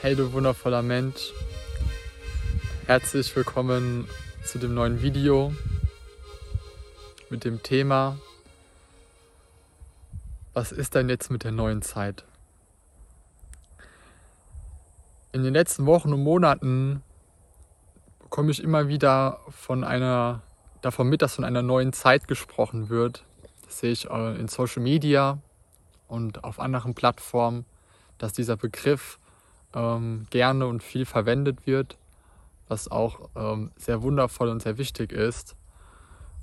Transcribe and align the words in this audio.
Hey 0.00 0.14
du 0.14 0.32
wundervoller 0.32 0.82
Mensch, 0.82 1.32
herzlich 2.86 3.34
willkommen 3.34 4.08
zu 4.44 4.58
dem 4.58 4.74
neuen 4.74 5.02
Video 5.02 5.54
mit 7.30 7.44
dem 7.44 7.62
Thema, 7.62 8.18
was 10.52 10.70
ist 10.70 10.94
denn 10.94 11.08
jetzt 11.08 11.30
mit 11.30 11.42
der 11.42 11.52
neuen 11.52 11.82
Zeit? 11.82 12.24
In 15.32 15.42
den 15.42 15.52
letzten 15.52 15.84
Wochen 15.86 16.12
und 16.12 16.22
Monaten 16.22 17.02
bekomme 18.20 18.52
ich 18.52 18.62
immer 18.62 18.88
wieder 18.88 19.40
von 19.48 19.82
einer, 19.82 20.42
davon 20.80 21.08
mit, 21.08 21.22
dass 21.22 21.34
von 21.34 21.44
einer 21.44 21.62
neuen 21.62 21.92
Zeit 21.92 22.28
gesprochen 22.28 22.88
wird. 22.88 23.24
Das 23.64 23.80
sehe 23.80 23.90
ich 23.92 24.10
äh, 24.10 24.38
in 24.38 24.48
Social 24.48 24.82
Media 24.82 25.38
und 26.06 26.44
auf 26.44 26.60
anderen 26.60 26.94
Plattformen, 26.94 27.64
dass 28.18 28.32
dieser 28.32 28.56
Begriff 28.56 29.18
ähm, 29.74 30.26
gerne 30.30 30.66
und 30.66 30.82
viel 30.82 31.04
verwendet 31.04 31.66
wird, 31.66 31.96
was 32.68 32.90
auch 32.90 33.28
ähm, 33.34 33.70
sehr 33.76 34.02
wundervoll 34.02 34.48
und 34.48 34.62
sehr 34.62 34.78
wichtig 34.78 35.12
ist. 35.12 35.56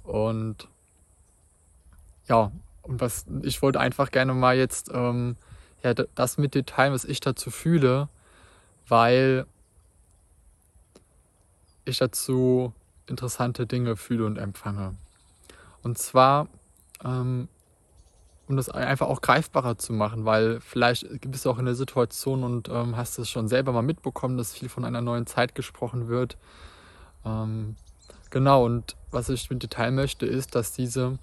Und 0.03 0.67
ja, 2.27 2.51
und 2.83 3.01
was 3.01 3.25
ich 3.43 3.61
wollte 3.61 3.79
einfach 3.79 4.11
gerne 4.11 4.33
mal 4.33 4.57
jetzt 4.57 4.89
ähm, 4.93 5.35
ja, 5.83 5.93
das 5.93 6.37
mit 6.37 6.53
teilen, 6.67 6.93
was 6.93 7.05
ich 7.05 7.19
dazu 7.19 7.49
fühle, 7.49 8.09
weil 8.87 9.45
ich 11.85 11.97
dazu 11.97 12.73
interessante 13.07 13.65
Dinge 13.65 13.95
fühle 13.95 14.25
und 14.25 14.37
empfange. 14.37 14.95
Und 15.83 15.97
zwar 15.97 16.47
ähm, 17.03 17.47
um 18.51 18.57
das 18.57 18.69
einfach 18.69 19.07
auch 19.07 19.21
greifbarer 19.21 19.77
zu 19.77 19.93
machen, 19.93 20.25
weil 20.25 20.59
vielleicht 20.59 21.07
bist 21.31 21.45
du 21.45 21.49
auch 21.49 21.57
in 21.57 21.65
der 21.65 21.73
Situation 21.73 22.43
und 22.43 22.67
ähm, 22.67 22.97
hast 22.97 23.17
es 23.17 23.29
schon 23.29 23.47
selber 23.47 23.71
mal 23.71 23.81
mitbekommen, 23.81 24.37
dass 24.37 24.53
viel 24.53 24.67
von 24.67 24.83
einer 24.83 25.01
neuen 25.01 25.25
Zeit 25.25 25.55
gesprochen 25.55 26.09
wird. 26.09 26.37
Ähm, 27.25 27.77
genau, 28.29 28.65
und 28.65 28.97
was 29.09 29.29
ich 29.29 29.49
mit 29.49 29.63
dir 29.63 29.69
teilen 29.69 29.95
möchte, 29.95 30.25
ist, 30.25 30.53
dass 30.53 30.73
diese, 30.73 31.17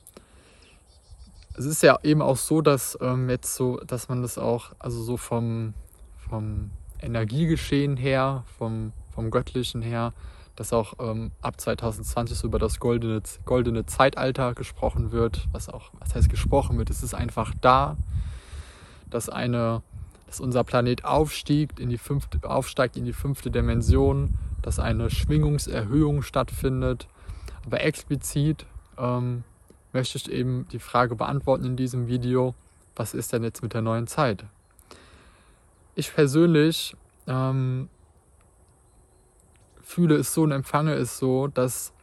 es 1.55 1.67
ist 1.67 1.83
ja 1.83 1.99
eben 2.03 2.23
auch 2.23 2.39
so, 2.39 2.62
dass 2.62 2.97
ähm, 3.03 3.29
jetzt 3.29 3.55
so, 3.55 3.77
dass 3.87 4.09
man 4.09 4.23
das 4.23 4.39
auch, 4.39 4.73
also 4.79 5.03
so 5.03 5.19
vom, 5.19 5.75
vom 6.31 6.71
Energiegeschehen 7.01 7.99
her, 7.99 8.45
vom, 8.56 8.93
vom 9.11 9.31
Göttlichen 9.31 9.83
her, 9.83 10.15
dass 10.59 10.73
auch 10.73 10.95
ähm, 10.98 11.31
ab 11.41 11.61
2020 11.61 12.37
so 12.37 12.48
über 12.48 12.59
das 12.59 12.81
goldene, 12.81 13.23
goldene 13.45 13.87
Zeitalter 13.87 14.55
gesprochen 14.55 15.12
wird, 15.12 15.47
was 15.53 15.69
auch, 15.69 15.92
was 16.00 16.17
heißt 16.17 16.28
gesprochen 16.28 16.78
wird, 16.78 16.91
es 16.91 17.05
ist 17.05 17.15
einfach 17.15 17.55
da, 17.61 17.97
dass 19.09 19.28
eine, 19.28 19.83
dass 20.27 20.41
unser 20.41 20.65
Planet 20.65 21.05
aufstiegt 21.05 21.78
in 21.78 21.91
die 21.91 21.97
fünfte, 21.97 22.41
aufsteigt 22.42 22.97
in 22.97 23.05
die 23.05 23.12
fünfte 23.12 23.53
Dimension, 23.53 24.34
dass 24.61 24.81
eine 24.81 25.11
Schwingungserhöhung 25.11 26.23
stattfindet. 26.23 27.06
Aber 27.65 27.81
explizit 27.81 28.67
ähm, 28.98 29.45
möchte 29.93 30.19
ich 30.19 30.28
eben 30.28 30.67
die 30.72 30.81
Frage 30.81 31.15
beantworten 31.15 31.67
in 31.67 31.77
diesem 31.77 32.09
Video, 32.09 32.56
was 32.97 33.15
ist 33.15 33.33
denn 33.33 33.45
jetzt 33.45 33.62
mit 33.62 33.75
der 33.75 33.83
neuen 33.83 34.09
Zeit? 34.09 34.45
Ich 35.95 36.12
persönlich 36.12 36.97
ähm, 37.28 37.88
fühle 39.88 40.16
es 40.16 40.34
so 40.34 40.43
und 40.43 40.53
empfange 40.53 40.93
es 40.93 41.19
so, 41.19 41.47
dass 41.47 41.94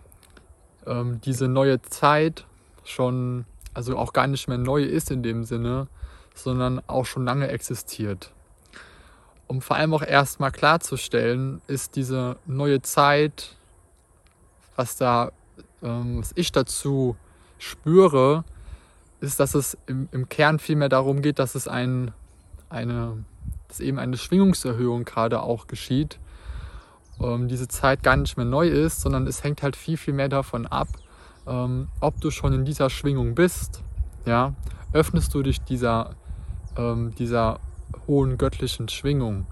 ähm, 0.88 1.22
diese 1.22 1.48
neue 1.48 1.84
Zeit 1.84 2.48
schon, 2.84 3.46
also 3.76 3.96
auch 3.96 4.12
gar 4.12 4.26
nicht 4.26 4.48
mehr 4.48 4.58
neu 4.58 4.82
ist 4.82 5.12
in 5.12 5.22
dem 5.22 5.44
Sinne, 5.44 5.88
sondern 6.34 6.82
auch 6.88 7.06
schon 7.06 7.26
lange 7.26 7.48
existiert. 7.48 8.32
Um 9.46 9.62
vor 9.62 9.76
allem 9.76 9.94
auch 9.94 10.02
erstmal 10.02 10.52
klarzustellen, 10.52 11.62
ist 11.68 11.96
diese 11.96 12.38
neue 12.48 12.82
Zeit, 12.82 13.56
was 14.76 14.98
da, 14.98 15.32
ähm, 15.84 16.18
was 16.18 16.32
ich 16.34 16.52
dazu 16.52 17.16
spüre, 17.60 18.46
ist, 19.22 19.40
dass 19.40 19.54
es 19.54 19.78
im, 19.86 20.10
im 20.12 20.28
Kern 20.28 20.58
vielmehr 20.58 20.90
darum 20.90 21.22
geht, 21.22 21.38
dass 21.38 21.54
es 21.54 21.68
ein, 21.68 22.12
eine, 22.68 23.24
dass 23.68 23.80
eben 23.80 24.00
eine 24.00 24.18
Schwingungserhöhung 24.18 25.06
gerade 25.06 25.44
auch 25.44 25.68
geschieht 25.68 26.18
ähm, 27.22 27.48
diese 27.48 27.68
Zeit 27.68 28.04
gar 28.04 28.18
nicht 28.18 28.38
mehr 28.38 28.46
neu 28.46 28.68
ist, 28.68 29.02
sondern 29.02 29.28
es 29.28 29.44
hängt 29.44 29.64
halt 29.64 29.76
viel, 29.76 29.98
viel 29.98 30.14
mehr 30.14 30.30
davon 30.30 30.66
ab, 30.68 30.88
ähm, 31.48 31.88
ob 32.00 32.20
du 32.22 32.32
schon 32.32 32.54
in 32.54 32.66
dieser 32.66 32.90
Schwingung 32.90 33.36
bist. 33.36 33.84
Ja? 34.26 34.54
Öffnest 34.94 35.34
du 35.34 35.44
dich 35.44 35.62
dieser, 35.62 36.16
ähm, 36.78 37.14
dieser 37.16 37.60
hohen 38.08 38.38
göttlichen 38.38 38.90
Schwingung. 38.90 39.46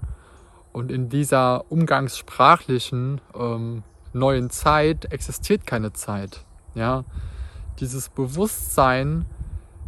Und 0.72 0.90
in 0.90 1.08
dieser 1.08 1.70
umgangssprachlichen 1.70 3.20
ähm, 3.34 3.82
neuen 4.12 4.50
Zeit 4.50 5.12
existiert 5.12 5.66
keine 5.66 5.92
Zeit. 5.92 6.44
Ja? 6.74 7.04
Dieses 7.80 8.08
Bewusstsein 8.08 9.26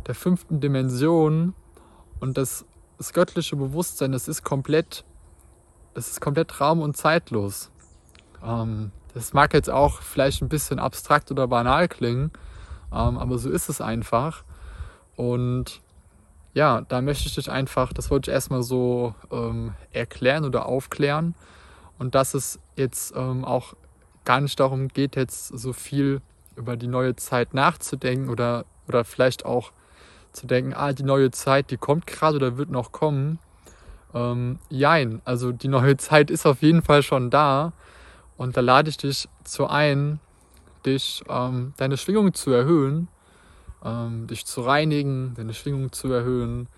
der 0.07 0.15
fünften 0.15 0.61
Dimension 0.61 1.55
und 2.21 2.39
das, 2.39 2.65
das 2.99 3.13
göttliche 3.13 3.57
Bewusstsein, 3.57 4.13
das 4.13 4.29
ist 4.29 4.45
komplett 4.45 5.05
es 5.97 6.09
ist 6.09 6.21
komplett 6.21 6.61
raum- 6.61 6.81
und 6.81 6.97
zeitlos. 6.97 7.71
Ähm, 8.45 8.93
das 9.15 9.33
mag 9.33 9.55
jetzt 9.55 9.71
auch 9.71 10.03
vielleicht 10.03 10.43
ein 10.43 10.49
bisschen 10.49 10.79
abstrakt 10.79 11.31
oder 11.31 11.49
banal 11.49 11.89
klingen, 11.89 12.31
ähm, 12.93 13.19
aber 13.19 13.39
so 13.39 13.51
ist 13.51 13.69
es 13.69 13.81
einfach. 13.81 14.45
Und 15.17 15.81
ja, 16.53 16.83
da 16.83 17.01
möchte 17.01 17.29
ich 17.29 17.35
dich 17.35 17.51
einfach, 17.51 17.93
das 17.93 18.11
wollte 18.11 18.31
ich 18.31 18.35
erstmal 18.35 18.63
so 18.63 19.15
ähm, 19.31 19.75
erklären 19.91 20.45
oder 20.45 20.67
aufklären. 20.67 21.35
Und 21.99 22.15
dass 22.15 22.35
es 22.35 22.59
jetzt 22.77 23.15
ähm, 23.17 23.45
auch 23.45 23.75
gar 24.25 24.41
nicht 24.41 24.61
darum 24.61 24.89
geht, 24.89 25.17
jetzt 25.17 25.49
so 25.49 25.73
viel 25.73 26.21
über 26.57 26.77
die 26.77 26.89
neue 26.89 27.17
Zeit 27.17 27.55
nachzudenken 27.55 28.29
oder, 28.29 28.67
oder 28.87 29.05
vielleicht 29.05 29.47
auch 29.47 29.73
zu 30.33 30.47
denken, 30.47 30.75
ah, 30.75 30.93
die 30.93 31.05
neue 31.05 31.31
Zeit, 31.31 31.71
die 31.71 31.79
kommt 31.79 32.07
gerade 32.07 32.37
oder 32.37 32.59
wird 32.59 32.71
noch 32.71 32.93
kommen, 32.93 33.39
ähm, 34.15 34.59
jein, 34.69 35.21
also 35.25 35.53
die 35.53 35.69
neue 35.69 35.97
Zeit 35.97 36.31
ist 36.31 36.47
auf 36.47 36.63
jeden 36.63 36.83
Fall 36.83 37.03
schon 37.03 37.31
da 37.31 37.73
und 38.37 38.57
da 38.57 38.61
lade 38.61 38.91
ich 38.91 38.97
dich 38.97 39.29
zu 39.45 39.67
ein, 39.67 40.21
dich 40.85 41.23
ähm, 41.29 41.73
deine 41.77 41.97
Schwingung 41.97 42.35
zu 42.35 42.51
erhöhen, 42.51 43.09
ähm, 43.85 44.27
dich 44.27 44.47
zu 44.47 44.61
reinigen, 44.63 45.35
deine 45.35 45.55
Schwingung 45.55 45.93
zu 45.93 46.13
erhöhen. 46.13 46.69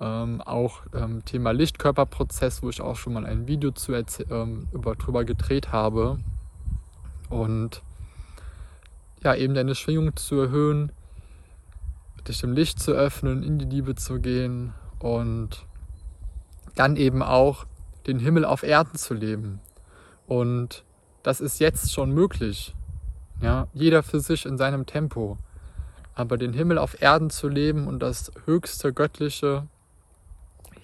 Ähm, 0.00 0.40
auch 0.40 0.80
ähm, 0.94 1.24
Thema 1.24 1.52
Lichtkörperprozess, 1.52 2.62
wo 2.62 2.70
ich 2.70 2.80
auch 2.80 2.96
schon 2.96 3.12
mal 3.12 3.24
ein 3.24 3.46
Video 3.46 3.70
zu 3.70 3.92
ähm, 3.94 4.66
über, 4.72 4.96
drüber 4.96 5.24
gedreht 5.24 5.70
habe. 5.70 6.18
Und 7.28 7.82
ja, 9.22 9.34
eben 9.34 9.54
deine 9.54 9.74
Schwingung 9.74 10.16
zu 10.16 10.40
erhöhen, 10.40 10.90
dich 12.26 12.40
dem 12.40 12.52
Licht 12.52 12.80
zu 12.80 12.92
öffnen, 12.92 13.42
in 13.42 13.58
die 13.58 13.64
Liebe 13.64 13.94
zu 13.94 14.20
gehen 14.20 14.74
und 14.98 15.66
dann 16.74 16.96
eben 16.96 17.22
auch 17.22 17.66
den 18.06 18.18
Himmel 18.18 18.44
auf 18.44 18.62
Erden 18.62 18.96
zu 18.96 19.14
leben. 19.14 19.60
Und 20.26 20.84
das 21.22 21.40
ist 21.40 21.60
jetzt 21.60 21.92
schon 21.92 22.10
möglich. 22.12 22.74
Ja, 23.40 23.68
jeder 23.72 24.02
für 24.02 24.20
sich 24.20 24.46
in 24.46 24.56
seinem 24.56 24.86
Tempo. 24.86 25.36
Aber 26.14 26.36
den 26.36 26.52
Himmel 26.52 26.78
auf 26.78 27.00
Erden 27.00 27.30
zu 27.30 27.48
leben 27.48 27.86
und 27.86 28.00
das 28.00 28.30
höchste 28.44 28.92
Göttliche 28.92 29.66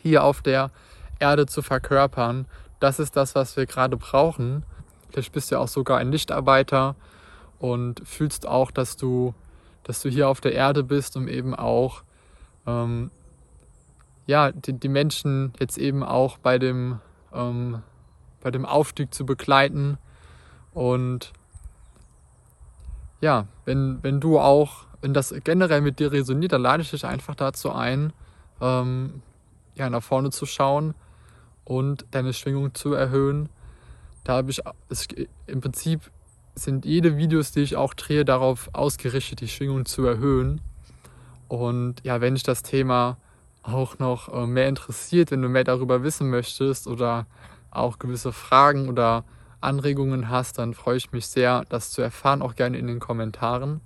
hier 0.02 0.24
auf 0.24 0.42
der 0.42 0.70
Erde 1.18 1.46
zu 1.46 1.62
verkörpern, 1.62 2.46
das 2.80 2.98
ist 2.98 3.16
das, 3.16 3.34
was 3.34 3.56
wir 3.56 3.66
gerade 3.66 3.96
brauchen. 3.96 4.64
Vielleicht 5.10 5.32
bist 5.32 5.50
du 5.50 5.56
ja 5.56 5.60
auch 5.60 5.68
sogar 5.68 5.98
ein 5.98 6.12
Lichtarbeiter 6.12 6.94
und 7.58 8.02
fühlst 8.04 8.46
auch, 8.46 8.70
dass 8.70 8.96
du, 8.96 9.34
dass 9.84 10.00
du 10.00 10.08
hier 10.08 10.28
auf 10.28 10.40
der 10.40 10.52
Erde 10.52 10.84
bist, 10.84 11.16
um 11.16 11.28
eben 11.28 11.54
auch 11.54 12.02
ähm, 12.66 13.10
ja, 14.28 14.52
die, 14.52 14.75
die 14.75 14.90
Menschen 14.90 15.54
jetzt 15.58 15.78
eben 15.78 16.04
auch 16.04 16.36
bei 16.36 16.58
dem, 16.58 17.00
ähm, 17.32 17.82
bei 18.42 18.50
dem 18.50 18.66
Aufstieg 18.66 19.12
zu 19.12 19.25
begleiten. 19.25 19.96
Und 20.75 21.32
ja, 23.22 23.46
wenn, 23.64 24.02
wenn 24.02 24.20
du 24.20 24.38
auch, 24.38 24.84
wenn 25.00 25.14
das 25.14 25.34
generell 25.44 25.80
mit 25.80 25.98
dir 25.98 26.12
resoniert, 26.12 26.52
dann 26.52 26.60
lade 26.60 26.82
ich 26.82 26.90
dich 26.90 27.06
einfach 27.06 27.34
dazu 27.34 27.72
ein, 27.72 28.12
ähm, 28.60 29.22
ja, 29.75 29.88
nach 29.88 30.02
vorne 30.02 30.28
zu 30.28 30.44
schauen 30.44 30.94
und 31.64 32.04
deine 32.10 32.34
Schwingung 32.34 32.75
zu 32.75 32.92
erhöhen. 32.92 33.48
Da 34.25 34.34
habe 34.34 34.50
ich, 34.50 34.60
es, 34.90 35.08
im 35.46 35.62
Prinzip 35.62 36.10
sind 36.54 36.84
jede 36.84 37.16
Videos, 37.16 37.52
die 37.52 37.60
ich 37.60 37.76
auch 37.76 37.94
drehe, 37.94 38.26
darauf 38.26 38.69
ausgerichtet, 38.75 39.40
die 39.40 39.48
Schwingung 39.48 39.86
zu 39.86 40.04
erhöhen. 40.04 40.60
Und 41.48 42.04
ja, 42.04 42.20
wenn 42.20 42.36
ich 42.36 42.42
das 42.42 42.62
Thema 42.62 43.16
auch 43.72 43.98
noch 43.98 44.32
äh, 44.32 44.46
mehr 44.46 44.68
interessiert, 44.68 45.30
wenn 45.30 45.42
du 45.42 45.48
mehr 45.48 45.64
darüber 45.64 46.02
wissen 46.02 46.30
möchtest 46.30 46.86
oder 46.86 47.26
auch 47.70 47.98
gewisse 47.98 48.32
Fragen 48.32 48.88
oder 48.88 49.24
Anregungen 49.60 50.28
hast, 50.28 50.58
dann 50.58 50.74
freue 50.74 50.96
ich 50.96 51.12
mich 51.12 51.26
sehr, 51.26 51.64
das 51.68 51.90
zu 51.90 52.02
erfahren, 52.02 52.42
auch 52.42 52.54
gerne 52.54 52.78
in 52.78 52.86
den 52.86 53.00
Kommentaren. 53.00 53.80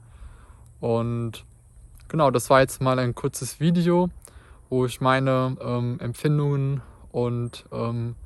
Und 0.80 1.44
genau, 2.08 2.30
das 2.30 2.50
war 2.50 2.60
jetzt 2.60 2.82
mal 2.82 2.98
ein 2.98 3.14
kurzes 3.14 3.60
Video, 3.60 4.10
wo 4.68 4.84
ich 4.84 5.00
meine 5.00 5.56
ähm, 5.60 5.98
Empfindungen 6.00 6.82
und 7.10 7.64
ähm, 7.72 8.16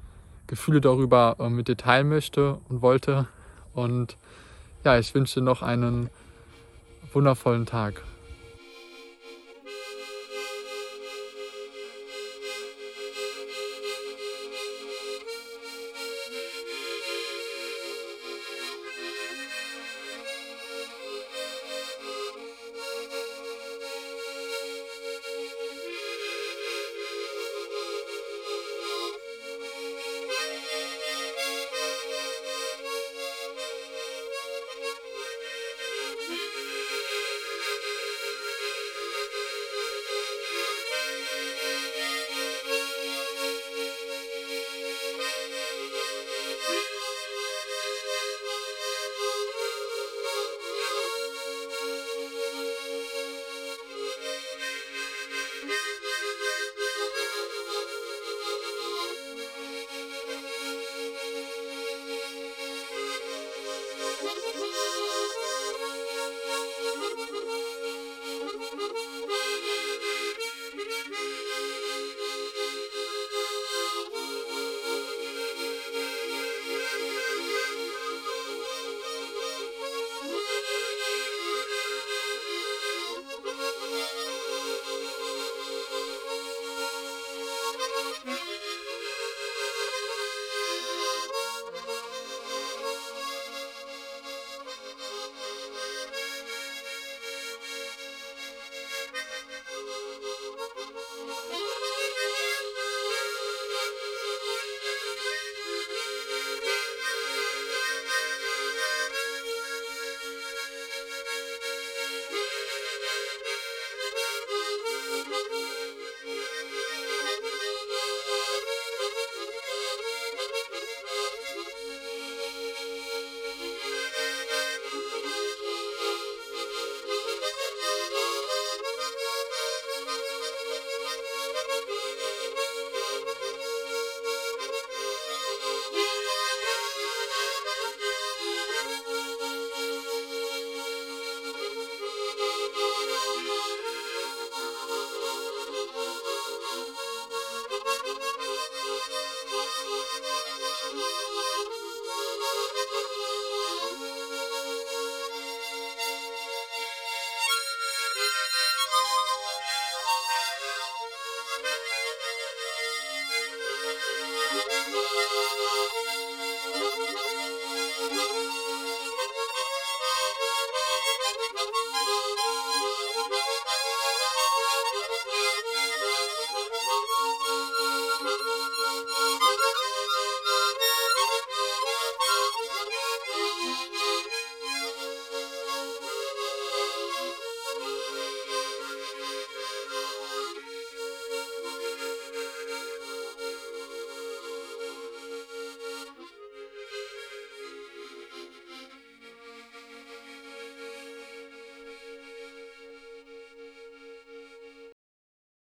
Gefühle 0.46 0.80
darüber 0.80 1.36
äh, 1.38 1.48
mit 1.48 1.68
dir 1.68 1.76
teilen 1.76 2.08
möchte 2.08 2.58
und 2.68 2.82
wollte. 2.82 3.28
Und 3.74 4.16
ja, 4.84 4.98
ich 4.98 5.14
wünsche 5.14 5.40
dir 5.40 5.44
noch 5.44 5.62
einen 5.62 6.10
wundervollen 7.12 7.66
Tag. 7.66 8.02